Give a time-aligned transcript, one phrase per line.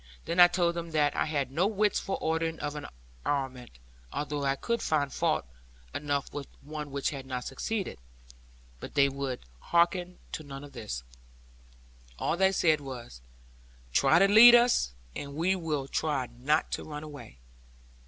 [0.25, 2.87] Then I told them that I had no wits for ordering of an
[3.23, 3.77] armament,
[4.11, 5.45] although I could find fault
[5.93, 7.99] enough with the one which had not succeeded.
[8.79, 11.03] But they would hearken to none of this.
[12.17, 13.21] All they said was
[13.93, 17.37] 'Try to lead us; and we will try not to run away.'